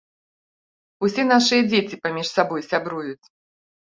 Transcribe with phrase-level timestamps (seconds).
[1.07, 3.25] Усе нашыя дзеці паміж сабой сябруюць.